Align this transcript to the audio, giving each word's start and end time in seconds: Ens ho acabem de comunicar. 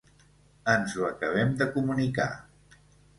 Ens 0.71 0.95
ho 1.01 1.05
acabem 1.09 1.51
de 1.59 1.67
comunicar. 1.75 2.31